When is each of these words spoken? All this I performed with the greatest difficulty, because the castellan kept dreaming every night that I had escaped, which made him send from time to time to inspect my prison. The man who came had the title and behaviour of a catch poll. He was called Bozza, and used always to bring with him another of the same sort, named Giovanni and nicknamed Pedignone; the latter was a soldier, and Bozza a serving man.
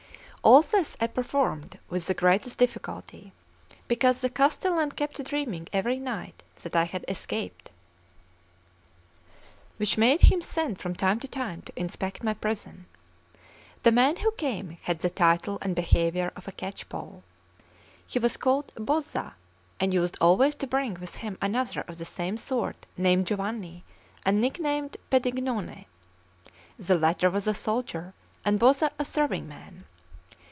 All 0.43 0.63
this 0.63 0.97
I 0.99 1.05
performed 1.05 1.77
with 1.87 2.07
the 2.07 2.15
greatest 2.15 2.57
difficulty, 2.57 3.31
because 3.87 4.21
the 4.21 4.29
castellan 4.31 4.91
kept 4.91 5.23
dreaming 5.23 5.67
every 5.71 5.99
night 5.99 6.41
that 6.63 6.75
I 6.75 6.85
had 6.85 7.05
escaped, 7.07 7.69
which 9.77 9.99
made 9.99 10.21
him 10.21 10.41
send 10.41 10.79
from 10.79 10.95
time 10.95 11.19
to 11.19 11.27
time 11.27 11.61
to 11.61 11.73
inspect 11.79 12.23
my 12.23 12.33
prison. 12.33 12.87
The 13.83 13.91
man 13.91 14.15
who 14.15 14.31
came 14.31 14.77
had 14.81 15.01
the 15.01 15.11
title 15.11 15.59
and 15.61 15.75
behaviour 15.75 16.31
of 16.35 16.47
a 16.47 16.51
catch 16.51 16.89
poll. 16.89 17.21
He 18.07 18.17
was 18.17 18.35
called 18.35 18.73
Bozza, 18.73 19.35
and 19.79 19.93
used 19.93 20.17
always 20.19 20.55
to 20.55 20.65
bring 20.65 20.95
with 20.95 21.17
him 21.17 21.37
another 21.39 21.81
of 21.81 21.99
the 21.99 22.03
same 22.05 22.35
sort, 22.37 22.87
named 22.97 23.27
Giovanni 23.27 23.83
and 24.25 24.41
nicknamed 24.41 24.97
Pedignone; 25.11 25.85
the 26.79 26.97
latter 26.97 27.29
was 27.29 27.45
a 27.45 27.53
soldier, 27.53 28.15
and 28.43 28.59
Bozza 28.59 28.89
a 28.97 29.05
serving 29.05 29.47
man. 29.47 29.83